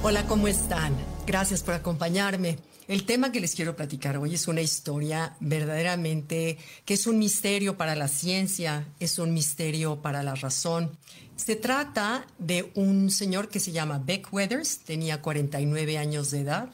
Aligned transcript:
Hola, 0.00 0.24
¿cómo 0.28 0.46
están? 0.46 0.96
Gracias 1.26 1.64
por 1.64 1.74
acompañarme. 1.74 2.56
El 2.86 3.04
tema 3.04 3.32
que 3.32 3.40
les 3.40 3.56
quiero 3.56 3.74
platicar 3.74 4.16
hoy 4.16 4.34
es 4.34 4.46
una 4.46 4.60
historia 4.60 5.36
verdaderamente 5.40 6.56
que 6.84 6.94
es 6.94 7.08
un 7.08 7.18
misterio 7.18 7.76
para 7.76 7.96
la 7.96 8.06
ciencia, 8.06 8.86
es 9.00 9.18
un 9.18 9.34
misterio 9.34 10.00
para 10.00 10.22
la 10.22 10.36
razón. 10.36 10.96
Se 11.34 11.56
trata 11.56 12.26
de 12.38 12.70
un 12.76 13.10
señor 13.10 13.48
que 13.48 13.58
se 13.58 13.72
llama 13.72 13.98
Beck 13.98 14.32
Weathers, 14.32 14.78
tenía 14.78 15.20
49 15.20 15.98
años 15.98 16.30
de 16.30 16.40
edad, 16.42 16.70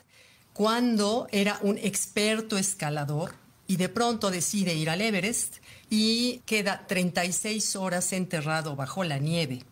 cuando 0.52 1.26
era 1.32 1.58
un 1.62 1.78
experto 1.78 2.58
escalador 2.58 3.34
y 3.66 3.76
de 3.76 3.88
pronto 3.88 4.30
decide 4.30 4.74
ir 4.74 4.90
al 4.90 5.00
Everest 5.00 5.56
y 5.88 6.42
queda 6.44 6.86
36 6.86 7.74
horas 7.74 8.12
enterrado 8.12 8.76
bajo 8.76 9.02
la 9.02 9.18
nieve 9.18 9.64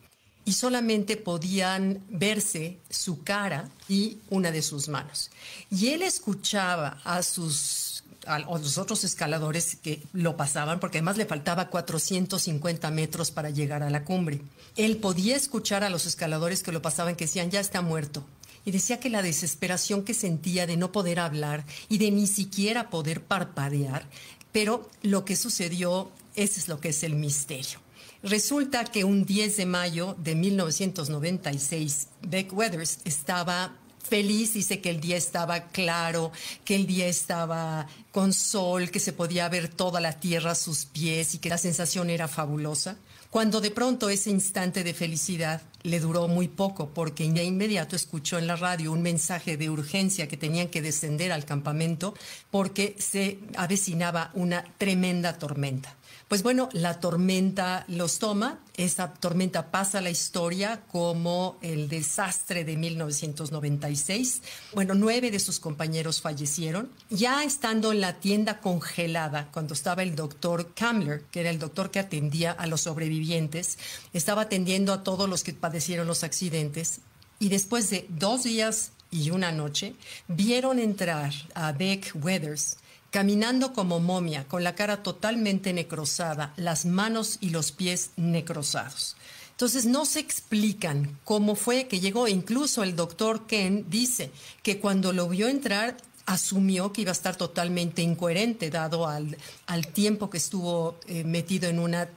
y 0.44 0.52
solamente 0.52 1.16
podían 1.16 2.02
verse 2.08 2.78
su 2.90 3.22
cara 3.22 3.70
y 3.88 4.18
una 4.30 4.50
de 4.50 4.62
sus 4.62 4.88
manos. 4.88 5.30
Y 5.70 5.88
él 5.88 6.02
escuchaba 6.02 7.00
a 7.04 7.22
sus 7.22 7.92
a 8.26 8.38
los 8.38 8.78
otros 8.78 9.04
escaladores 9.04 9.76
que 9.76 10.02
lo 10.12 10.36
pasaban, 10.36 10.80
porque 10.80 10.98
además 10.98 11.16
le 11.16 11.26
faltaba 11.26 11.68
450 11.68 12.90
metros 12.90 13.30
para 13.30 13.50
llegar 13.50 13.82
a 13.82 13.90
la 13.90 14.04
cumbre. 14.04 14.40
Él 14.76 14.98
podía 14.98 15.36
escuchar 15.36 15.84
a 15.84 15.90
los 15.90 16.06
escaladores 16.06 16.62
que 16.62 16.72
lo 16.72 16.82
pasaban 16.82 17.16
que 17.16 17.24
decían, 17.24 17.50
ya 17.50 17.60
está 17.60 17.82
muerto. 17.82 18.24
Y 18.64 18.70
decía 18.70 19.00
que 19.00 19.10
la 19.10 19.22
desesperación 19.22 20.04
que 20.04 20.14
sentía 20.14 20.66
de 20.66 20.76
no 20.76 20.92
poder 20.92 21.18
hablar 21.18 21.64
y 21.88 21.98
de 21.98 22.12
ni 22.12 22.28
siquiera 22.28 22.90
poder 22.90 23.24
parpadear, 23.24 24.06
pero 24.52 24.88
lo 25.02 25.24
que 25.24 25.34
sucedió, 25.34 26.12
ese 26.36 26.60
es 26.60 26.68
lo 26.68 26.78
que 26.80 26.90
es 26.90 27.02
el 27.02 27.16
misterio. 27.16 27.80
Resulta 28.22 28.84
que 28.84 29.02
un 29.02 29.24
10 29.24 29.56
de 29.56 29.66
mayo 29.66 30.14
de 30.16 30.36
1996, 30.36 32.06
Beck 32.22 32.52
Weathers 32.52 33.00
estaba 33.04 33.76
feliz, 34.00 34.54
dice 34.54 34.80
que 34.80 34.90
el 34.90 35.00
día 35.00 35.16
estaba 35.16 35.68
claro, 35.68 36.30
que 36.64 36.76
el 36.76 36.86
día 36.86 37.08
estaba 37.08 37.88
con 38.12 38.32
sol, 38.32 38.90
que 38.92 39.00
se 39.00 39.12
podía 39.12 39.48
ver 39.48 39.68
toda 39.68 40.00
la 40.00 40.20
tierra 40.20 40.52
a 40.52 40.54
sus 40.54 40.84
pies 40.84 41.34
y 41.34 41.38
que 41.38 41.48
la 41.48 41.58
sensación 41.58 42.10
era 42.10 42.28
fabulosa. 42.28 42.96
Cuando 43.30 43.60
de 43.60 43.70
pronto 43.70 44.08
ese 44.08 44.30
instante 44.30 44.84
de 44.84 44.94
felicidad 44.94 45.62
le 45.82 45.98
duró 45.98 46.28
muy 46.28 46.46
poco 46.46 46.90
porque 46.90 47.28
de 47.28 47.42
inmediato 47.42 47.96
escuchó 47.96 48.38
en 48.38 48.46
la 48.46 48.56
radio 48.56 48.92
un 48.92 49.02
mensaje 49.02 49.56
de 49.56 49.70
urgencia 49.70 50.28
que 50.28 50.36
tenían 50.36 50.68
que 50.68 50.82
descender 50.82 51.32
al 51.32 51.44
campamento 51.44 52.14
porque 52.50 52.94
se 52.98 53.38
avecinaba 53.56 54.30
una 54.34 54.62
tremenda 54.78 55.38
tormenta. 55.38 55.96
Pues 56.32 56.42
bueno, 56.42 56.70
la 56.72 56.98
tormenta 56.98 57.84
los 57.88 58.18
toma, 58.18 58.58
esa 58.78 59.12
tormenta 59.12 59.70
pasa 59.70 59.98
a 59.98 60.00
la 60.00 60.08
historia 60.08 60.80
como 60.90 61.58
el 61.60 61.90
desastre 61.90 62.64
de 62.64 62.74
1996. 62.78 64.40
Bueno, 64.72 64.94
nueve 64.94 65.30
de 65.30 65.38
sus 65.38 65.60
compañeros 65.60 66.22
fallecieron. 66.22 66.88
Ya 67.10 67.44
estando 67.44 67.92
en 67.92 68.00
la 68.00 68.14
tienda 68.14 68.60
congelada, 68.60 69.50
cuando 69.52 69.74
estaba 69.74 70.02
el 70.02 70.16
doctor 70.16 70.72
Kamler, 70.72 71.20
que 71.30 71.40
era 71.40 71.50
el 71.50 71.58
doctor 71.58 71.90
que 71.90 71.98
atendía 71.98 72.52
a 72.52 72.66
los 72.66 72.80
sobrevivientes, 72.80 73.76
estaba 74.14 74.40
atendiendo 74.40 74.94
a 74.94 75.02
todos 75.02 75.28
los 75.28 75.44
que 75.44 75.52
padecieron 75.52 76.06
los 76.06 76.24
accidentes. 76.24 77.00
Y 77.40 77.50
después 77.50 77.90
de 77.90 78.06
dos 78.08 78.44
días 78.44 78.92
y 79.10 79.32
una 79.32 79.52
noche, 79.52 79.96
vieron 80.28 80.78
entrar 80.78 81.30
a 81.54 81.72
Beck 81.72 82.12
Weathers 82.14 82.78
caminando 83.12 83.74
como 83.74 84.00
momia, 84.00 84.48
con 84.48 84.64
la 84.64 84.74
cara 84.74 85.02
totalmente 85.02 85.72
necrosada, 85.74 86.54
las 86.56 86.86
manos 86.86 87.36
y 87.40 87.50
los 87.50 87.70
pies 87.70 88.10
necrosados. 88.16 89.16
Entonces 89.50 89.84
no 89.84 90.06
se 90.06 90.18
explican 90.18 91.18
cómo 91.22 91.54
fue 91.54 91.86
que 91.86 92.00
llegó. 92.00 92.26
Incluso 92.26 92.82
el 92.82 92.96
doctor 92.96 93.46
Ken 93.46 93.84
dice 93.90 94.30
que 94.62 94.80
cuando 94.80 95.12
lo 95.12 95.28
vio 95.28 95.48
entrar 95.48 95.98
asumió 96.24 96.90
que 96.92 97.02
iba 97.02 97.10
a 97.10 97.12
estar 97.12 97.36
totalmente 97.36 98.00
incoherente 98.00 98.70
dado 98.70 99.06
al, 99.06 99.36
al 99.66 99.86
tiempo 99.88 100.30
que 100.30 100.38
estuvo 100.38 100.98
eh, 101.06 101.22
metido 101.22 101.68
en 101.68 101.80
una 101.80 102.08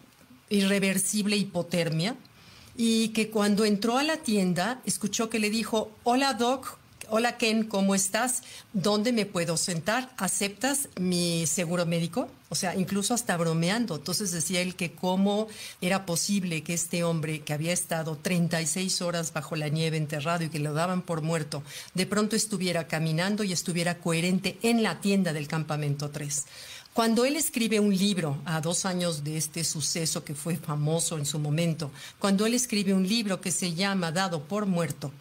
irreversible 0.50 1.36
hipotermia 1.36 2.16
y 2.78 3.09
que 3.09 3.30
cuando 3.30 3.66
entró 3.66 3.97
a 3.97 4.03
la 4.03 4.18
tienda 4.18 4.81
escuchó 4.86 5.30
que 5.30 5.40
le 5.40 5.50
dijo, 5.50 5.91
hola 6.03 6.34
doc, 6.36 6.78
Hola 7.10 7.38
Ken, 7.38 7.66
¿cómo 7.66 7.94
estás? 7.94 8.42
¿Dónde 8.74 9.14
me 9.14 9.28
puedo 9.28 9.58
sentar? 9.58 10.10
¿Aceptas 10.18 10.90
mi 11.00 11.46
seguro 11.46 11.86
médico? 11.86 12.30
O 12.50 12.56
sea, 12.56 12.76
incluso 12.76 13.14
hasta 13.14 13.38
bromeando. 13.38 13.98
Entonces 13.98 14.32
decía 14.32 14.62
él 14.62 14.76
que 14.76 14.92
cómo 14.92 15.48
era 15.82 16.08
posible 16.08 16.64
que 16.64 16.74
este 16.74 17.04
hombre 17.04 17.42
que 17.42 17.54
había 17.54 17.74
estado 17.74 18.18
36 18.18 19.04
horas 19.04 19.34
bajo 19.34 19.56
la 19.56 19.70
nieve 19.70 19.98
enterrado 19.98 20.46
y 20.46 20.50
que 20.50 20.58
lo 20.58 20.74
daban 20.74 21.04
por 21.04 21.22
muerto, 21.22 21.62
de 21.94 22.08
pronto 22.08 22.36
estuviera 22.36 22.88
caminando 22.88 23.44
y 23.44 23.54
estuviera 23.54 24.00
coherente 24.00 24.58
en 24.64 24.82
la 24.82 25.00
tienda 25.00 25.32
del 25.32 25.48
campamento 25.48 26.10
3. 26.10 26.46
Cuando 26.94 27.26
él 27.26 27.36
escribe 27.36 27.80
un 27.80 27.96
libro, 27.96 28.42
a 28.46 28.62
dos 28.62 28.86
años 28.86 29.24
de 29.24 29.38
este 29.38 29.64
suceso 29.64 30.24
que 30.24 30.34
fue 30.34 30.56
famoso 30.56 31.20
en 31.20 31.26
su 31.26 31.38
momento, 31.38 31.92
cuando 32.18 32.48
él 32.48 32.56
escribe 32.56 32.94
un 32.94 33.08
libro 33.08 33.42
que 33.42 33.52
se 33.52 33.74
llama 33.74 34.12
Dado 34.12 34.44
por 34.44 34.66
muerto, 34.66 35.12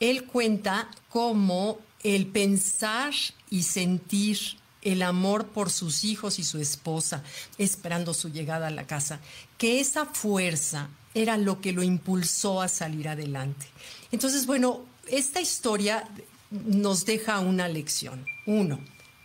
él 0.00 0.24
cuenta 0.24 0.90
cómo 1.08 1.78
el 2.02 2.26
pensar 2.26 3.12
y 3.50 3.62
sentir 3.62 4.38
el 4.82 5.02
amor 5.02 5.48
por 5.48 5.70
sus 5.70 6.04
hijos 6.04 6.38
y 6.38 6.44
su 6.44 6.58
esposa, 6.58 7.22
esperando 7.58 8.14
su 8.14 8.30
llegada 8.30 8.68
a 8.68 8.70
la 8.70 8.86
casa, 8.86 9.20
que 9.58 9.80
esa 9.80 10.06
fuerza 10.06 10.88
era 11.14 11.36
lo 11.36 11.60
que 11.60 11.72
lo 11.72 11.82
impulsó 11.82 12.62
a 12.62 12.68
salir 12.68 13.08
adelante. 13.08 13.66
Entonces, 14.10 14.46
bueno, 14.46 14.84
esta 15.08 15.40
historia 15.40 16.08
nos 16.50 17.04
deja 17.04 17.40
una 17.40 17.68
lección. 17.68 18.24
Uno, 18.46 18.80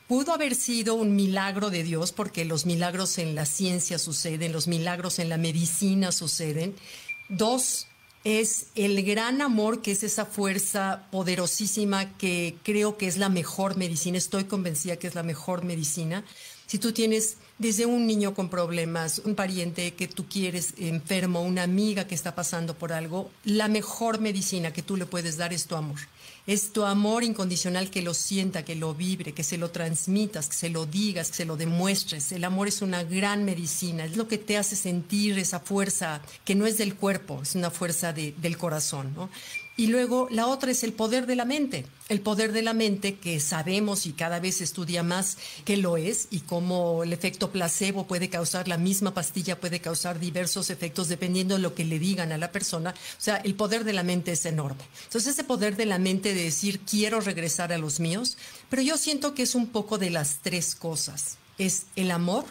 pudo 0.07 0.33
haber 0.33 0.55
sido 0.55 0.95
un 0.95 1.15
milagro 1.15 1.69
de 1.69 1.83
Dios, 1.83 2.11
porque 2.11 2.45
los 2.45 2.65
milagros 2.65 3.17
en 3.17 3.35
la 3.35 3.45
ciencia 3.45 3.97
suceden, 3.97 4.51
los 4.51 4.67
milagros 4.67 5.19
en 5.19 5.29
la 5.29 5.37
medicina 5.37 6.11
suceden. 6.11 6.75
Dos, 7.29 7.87
es 8.25 8.65
el 8.73 9.05
gran 9.05 9.41
amor 9.43 9.83
que 9.83 9.91
es 9.91 10.03
esa 10.03 10.25
fuerza 10.25 11.07
poderosísima 11.11 12.17
que 12.17 12.57
creo 12.63 12.97
que 12.97 13.07
es 13.07 13.17
la 13.17 13.29
mejor 13.29 13.77
medicina, 13.77 14.17
estoy 14.17 14.45
convencida 14.45 14.97
que 14.97 15.07
es 15.07 15.13
la 15.13 15.21
mejor 15.21 15.63
medicina. 15.63 16.25
Si 16.65 16.79
tú 16.79 16.91
tienes 16.91 17.37
desde 17.57 17.85
un 17.85 18.05
niño 18.05 18.33
con 18.33 18.49
problemas, 18.49 19.21
un 19.23 19.35
pariente 19.35 19.93
que 19.93 20.07
tú 20.07 20.25
quieres 20.27 20.73
enfermo, 20.77 21.41
una 21.41 21.63
amiga 21.63 22.05
que 22.05 22.15
está 22.15 22.35
pasando 22.35 22.75
por 22.75 22.91
algo, 22.91 23.31
la 23.45 23.67
mejor 23.67 24.19
medicina 24.19 24.73
que 24.73 24.81
tú 24.81 24.97
le 24.97 25.05
puedes 25.05 25.37
dar 25.37 25.53
es 25.53 25.65
tu 25.65 25.75
amor. 25.75 25.99
Es 26.47 26.73
tu 26.73 26.83
amor 26.83 27.23
incondicional 27.23 27.89
que 27.89 28.03
lo 28.03 28.13
sienta, 28.13 28.63
que 28.63 28.75
lo 28.75 28.93
vibre, 28.93 29.33
que 29.33 29.43
se 29.43 29.57
lo 29.57 29.71
transmitas, 29.71 30.47
que 30.47 30.55
se 30.55 30.69
lo 30.69 30.85
digas, 30.85 31.29
que 31.29 31.37
se 31.37 31.45
lo 31.45 31.57
demuestres. 31.57 32.31
El 32.31 32.43
amor 32.43 32.67
es 32.67 32.83
una 32.83 33.03
gran 33.03 33.45
medicina, 33.45 34.05
es 34.05 34.15
lo 34.15 34.27
que 34.27 34.37
te 34.37 34.57
hace 34.57 34.75
sentir 34.75 35.39
esa 35.39 35.59
fuerza 35.59 36.21
que 36.43 36.53
no 36.53 36.67
es 36.67 36.77
del 36.77 36.95
cuerpo, 36.95 37.39
es 37.41 37.55
una 37.55 37.71
fuerza 37.71 38.13
del 38.13 38.57
corazón. 38.57 39.13
¿no? 39.15 39.29
Y 39.77 39.87
luego 39.87 40.27
la 40.31 40.47
otra 40.47 40.71
es 40.71 40.83
el 40.83 40.93
poder 40.93 41.25
de 41.25 41.35
la 41.35 41.43
mente. 41.43 41.85
El 42.07 42.21
poder 42.21 42.53
de 42.53 42.61
la 42.61 42.73
mente 42.73 43.15
que 43.15 43.39
sabemos 43.39 44.05
y 44.05 44.13
cada 44.13 44.39
vez 44.39 44.61
estudia 44.61 45.03
más 45.03 45.37
que 45.65 45.75
lo 45.75 45.97
es 45.97 46.27
y 46.29 46.41
cómo 46.41 47.03
el 47.03 47.11
efecto 47.11 47.44
placebo 47.51 48.07
puede 48.07 48.29
causar, 48.29 48.67
la 48.67 48.77
misma 48.77 49.13
pastilla 49.13 49.59
puede 49.59 49.79
causar 49.79 50.19
diversos 50.19 50.69
efectos 50.69 51.07
dependiendo 51.07 51.55
de 51.55 51.61
lo 51.61 51.73
que 51.73 51.85
le 51.85 51.99
digan 51.99 52.31
a 52.31 52.37
la 52.37 52.51
persona. 52.51 52.91
O 52.91 53.21
sea, 53.21 53.37
el 53.37 53.55
poder 53.55 53.83
de 53.83 53.93
la 53.93 54.03
mente 54.03 54.31
es 54.31 54.45
enorme. 54.45 54.83
Entonces 55.05 55.33
ese 55.33 55.43
poder 55.43 55.75
de 55.75 55.85
la 55.85 55.99
mente 55.99 56.33
de 56.33 56.43
decir 56.43 56.79
quiero 56.79 57.21
regresar 57.21 57.71
a 57.73 57.77
los 57.77 57.99
míos, 57.99 58.37
pero 58.69 58.81
yo 58.81 58.97
siento 58.97 59.33
que 59.33 59.43
es 59.43 59.55
un 59.55 59.67
poco 59.67 59.97
de 59.97 60.09
las 60.09 60.39
tres 60.41 60.75
cosas. 60.75 61.37
Es 61.57 61.85
el 61.95 62.11
amor, 62.11 62.45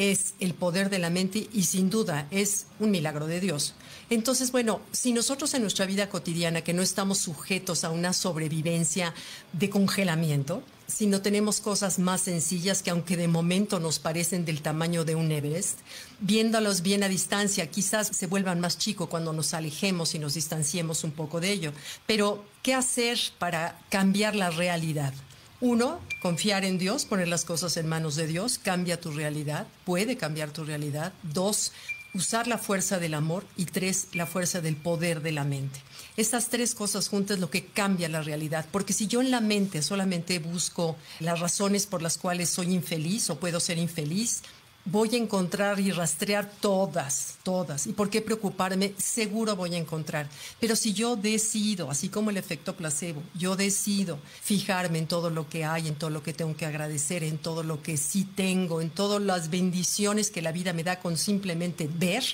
es 0.00 0.32
el 0.40 0.54
poder 0.54 0.88
de 0.88 0.98
la 0.98 1.10
mente 1.10 1.48
y 1.52 1.64
sin 1.64 1.90
duda 1.90 2.26
es 2.30 2.64
un 2.78 2.90
milagro 2.90 3.26
de 3.26 3.38
Dios. 3.38 3.74
Entonces, 4.08 4.50
bueno, 4.50 4.80
si 4.92 5.12
nosotros 5.12 5.52
en 5.52 5.60
nuestra 5.60 5.84
vida 5.84 6.08
cotidiana, 6.08 6.62
que 6.62 6.72
no 6.72 6.80
estamos 6.80 7.18
sujetos 7.18 7.84
a 7.84 7.90
una 7.90 8.14
sobrevivencia 8.14 9.12
de 9.52 9.68
congelamiento, 9.68 10.62
si 10.86 11.06
no 11.06 11.20
tenemos 11.20 11.60
cosas 11.60 11.98
más 11.98 12.22
sencillas 12.22 12.82
que 12.82 12.90
aunque 12.90 13.18
de 13.18 13.28
momento 13.28 13.78
nos 13.78 13.98
parecen 13.98 14.46
del 14.46 14.62
tamaño 14.62 15.04
de 15.04 15.16
un 15.16 15.30
Everest, 15.30 15.78
viéndolos 16.20 16.80
bien 16.80 17.02
a 17.02 17.08
distancia, 17.08 17.70
quizás 17.70 18.08
se 18.08 18.26
vuelvan 18.26 18.58
más 18.58 18.78
chicos 18.78 19.08
cuando 19.08 19.34
nos 19.34 19.52
alejemos 19.52 20.14
y 20.14 20.18
nos 20.18 20.32
distanciemos 20.32 21.04
un 21.04 21.12
poco 21.12 21.40
de 21.40 21.52
ello. 21.52 21.72
Pero, 22.06 22.42
¿qué 22.62 22.72
hacer 22.72 23.18
para 23.38 23.78
cambiar 23.90 24.34
la 24.34 24.48
realidad? 24.48 25.12
Uno, 25.60 26.00
confiar 26.22 26.64
en 26.64 26.78
Dios, 26.78 27.04
poner 27.04 27.28
las 27.28 27.44
cosas 27.44 27.76
en 27.76 27.86
manos 27.86 28.16
de 28.16 28.26
Dios, 28.26 28.58
cambia 28.58 28.98
tu 28.98 29.10
realidad, 29.10 29.66
puede 29.84 30.16
cambiar 30.16 30.52
tu 30.52 30.64
realidad. 30.64 31.12
Dos, 31.22 31.72
usar 32.14 32.46
la 32.46 32.56
fuerza 32.56 32.98
del 32.98 33.12
amor 33.12 33.44
y 33.58 33.66
tres, 33.66 34.08
la 34.14 34.24
fuerza 34.24 34.62
del 34.62 34.76
poder 34.76 35.20
de 35.20 35.32
la 35.32 35.44
mente. 35.44 35.80
Estas 36.16 36.48
tres 36.48 36.74
cosas 36.74 37.08
juntas 37.08 37.38
lo 37.38 37.50
que 37.50 37.66
cambia 37.66 38.08
la 38.08 38.22
realidad, 38.22 38.64
porque 38.72 38.94
si 38.94 39.06
yo 39.06 39.20
en 39.20 39.30
la 39.30 39.42
mente 39.42 39.82
solamente 39.82 40.38
busco 40.38 40.96
las 41.18 41.40
razones 41.40 41.86
por 41.86 42.00
las 42.00 42.16
cuales 42.16 42.48
soy 42.48 42.72
infeliz 42.72 43.28
o 43.28 43.38
puedo 43.38 43.60
ser 43.60 43.76
infeliz, 43.76 44.42
voy 44.84 45.14
a 45.14 45.18
encontrar 45.18 45.78
y 45.80 45.90
rastrear 45.90 46.50
todas, 46.60 47.36
todas. 47.42 47.86
¿Y 47.86 47.92
por 47.92 48.10
qué 48.10 48.20
preocuparme? 48.22 48.94
Seguro 48.98 49.56
voy 49.56 49.74
a 49.74 49.78
encontrar. 49.78 50.28
Pero 50.58 50.76
si 50.76 50.92
yo 50.92 51.16
decido, 51.16 51.90
así 51.90 52.08
como 52.08 52.30
el 52.30 52.36
efecto 52.36 52.74
placebo, 52.74 53.22
yo 53.34 53.56
decido 53.56 54.18
fijarme 54.42 54.98
en 54.98 55.06
todo 55.06 55.30
lo 55.30 55.48
que 55.48 55.64
hay, 55.64 55.88
en 55.88 55.94
todo 55.94 56.10
lo 56.10 56.22
que 56.22 56.32
tengo 56.32 56.56
que 56.56 56.66
agradecer, 56.66 57.24
en 57.24 57.38
todo 57.38 57.62
lo 57.62 57.82
que 57.82 57.96
sí 57.96 58.24
tengo, 58.24 58.80
en 58.80 58.90
todas 58.90 59.22
las 59.22 59.50
bendiciones 59.50 60.30
que 60.30 60.42
la 60.42 60.52
vida 60.52 60.72
me 60.72 60.84
da 60.84 61.00
con 61.00 61.16
simplemente 61.16 61.88
ver, 61.92 62.24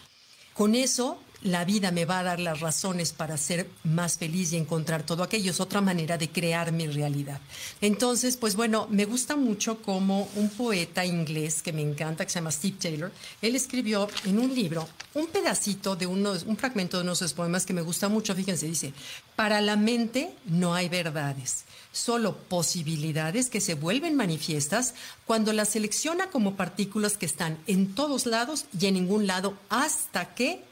con 0.54 0.74
eso 0.74 1.18
la 1.42 1.64
vida 1.64 1.90
me 1.90 2.04
va 2.04 2.20
a 2.20 2.22
dar 2.22 2.40
las 2.40 2.60
razones 2.60 3.12
para 3.12 3.36
ser 3.36 3.68
más 3.84 4.16
feliz 4.16 4.52
y 4.52 4.56
encontrar 4.56 5.04
todo 5.04 5.22
aquello. 5.22 5.50
Es 5.50 5.60
otra 5.60 5.80
manera 5.80 6.18
de 6.18 6.30
crear 6.30 6.72
mi 6.72 6.86
realidad. 6.86 7.40
Entonces, 7.80 8.36
pues 8.36 8.56
bueno, 8.56 8.86
me 8.90 9.04
gusta 9.04 9.36
mucho 9.36 9.82
como 9.82 10.28
un 10.34 10.48
poeta 10.50 11.04
inglés 11.04 11.62
que 11.62 11.72
me 11.72 11.82
encanta, 11.82 12.24
que 12.24 12.30
se 12.30 12.38
llama 12.38 12.52
Steve 12.52 12.76
Taylor, 12.80 13.12
él 13.42 13.54
escribió 13.54 14.08
en 14.24 14.38
un 14.38 14.54
libro 14.54 14.88
un 15.14 15.26
pedacito 15.26 15.96
de 15.96 16.06
unos, 16.06 16.44
un 16.44 16.56
fragmento 16.56 16.96
de 16.98 17.04
unos 17.04 17.20
de 17.20 17.26
sus 17.26 17.34
poemas 17.34 17.66
que 17.66 17.72
me 17.72 17.82
gusta 17.82 18.08
mucho. 18.08 18.34
Fíjense, 18.34 18.66
dice, 18.66 18.92
para 19.34 19.60
la 19.60 19.76
mente 19.76 20.34
no 20.46 20.74
hay 20.74 20.88
verdades, 20.88 21.64
solo 21.92 22.36
posibilidades 22.36 23.50
que 23.50 23.60
se 23.60 23.74
vuelven 23.74 24.16
manifiestas 24.16 24.94
cuando 25.26 25.52
las 25.52 25.68
selecciona 25.68 26.28
como 26.30 26.56
partículas 26.56 27.16
que 27.16 27.26
están 27.26 27.58
en 27.66 27.94
todos 27.94 28.26
lados 28.26 28.66
y 28.78 28.86
en 28.86 28.94
ningún 28.94 29.26
lado 29.26 29.56
hasta 29.68 30.34
que 30.34 30.62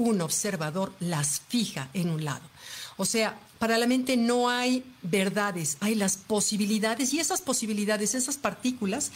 un 0.00 0.20
observador 0.20 0.92
las 0.98 1.42
fija 1.48 1.90
en 1.94 2.10
un 2.10 2.24
lado. 2.24 2.42
O 2.96 3.04
sea, 3.04 3.38
para 3.58 3.78
la 3.78 3.86
mente 3.86 4.16
no 4.16 4.48
hay 4.48 4.84
verdades, 5.02 5.76
hay 5.80 5.94
las 5.94 6.16
posibilidades 6.16 7.12
y 7.12 7.20
esas 7.20 7.42
posibilidades, 7.42 8.14
esas 8.14 8.36
partículas, 8.36 9.12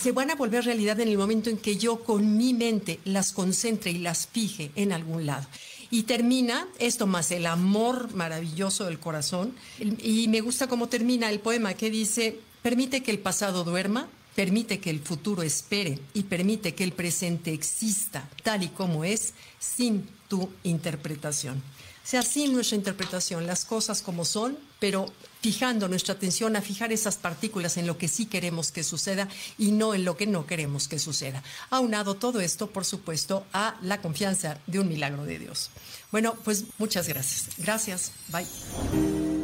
se 0.00 0.12
van 0.12 0.30
a 0.30 0.34
volver 0.34 0.64
realidad 0.64 0.98
en 1.00 1.08
el 1.08 1.18
momento 1.18 1.50
en 1.50 1.58
que 1.58 1.76
yo 1.76 2.02
con 2.04 2.36
mi 2.36 2.54
mente 2.54 3.00
las 3.04 3.32
concentre 3.32 3.90
y 3.90 3.98
las 3.98 4.26
fije 4.26 4.70
en 4.76 4.92
algún 4.92 5.26
lado. 5.26 5.46
Y 5.90 6.04
termina 6.04 6.66
esto 6.78 7.06
más 7.06 7.30
el 7.32 7.44
amor 7.44 8.14
maravilloso 8.14 8.86
del 8.86 8.98
corazón. 8.98 9.54
Y 9.78 10.26
me 10.28 10.40
gusta 10.40 10.66
cómo 10.66 10.88
termina 10.88 11.28
el 11.28 11.40
poema 11.40 11.74
que 11.74 11.90
dice, 11.90 12.40
permite 12.62 13.02
que 13.02 13.10
el 13.10 13.18
pasado 13.18 13.62
duerma, 13.62 14.08
permite 14.34 14.80
que 14.80 14.90
el 14.90 15.00
futuro 15.00 15.42
espere 15.42 15.98
y 16.14 16.24
permite 16.24 16.74
que 16.74 16.84
el 16.84 16.92
presente 16.92 17.52
exista 17.52 18.28
tal 18.42 18.62
y 18.62 18.68
como 18.68 19.04
es 19.04 19.34
sin 19.58 20.08
tu 20.28 20.50
interpretación. 20.64 21.62
O 22.04 22.06
sea, 22.06 22.22
sin 22.22 22.52
nuestra 22.52 22.76
interpretación, 22.76 23.46
las 23.46 23.64
cosas 23.64 24.02
como 24.02 24.24
son, 24.24 24.58
pero 24.80 25.06
fijando 25.40 25.86
nuestra 25.86 26.14
atención 26.14 26.56
a 26.56 26.62
fijar 26.62 26.92
esas 26.92 27.16
partículas 27.16 27.76
en 27.76 27.86
lo 27.86 27.96
que 27.96 28.08
sí 28.08 28.26
queremos 28.26 28.72
que 28.72 28.82
suceda 28.82 29.28
y 29.56 29.70
no 29.70 29.94
en 29.94 30.04
lo 30.04 30.16
que 30.16 30.26
no 30.26 30.44
queremos 30.46 30.88
que 30.88 30.98
suceda. 30.98 31.44
Aunado 31.70 32.14
todo 32.14 32.40
esto, 32.40 32.70
por 32.70 32.84
supuesto, 32.84 33.46
a 33.52 33.76
la 33.82 34.02
confianza 34.02 34.58
de 34.66 34.80
un 34.80 34.88
milagro 34.88 35.24
de 35.24 35.38
Dios. 35.38 35.70
Bueno, 36.10 36.34
pues 36.44 36.64
muchas 36.78 37.06
gracias. 37.06 37.48
Gracias. 37.58 38.12
Bye. 38.28 39.41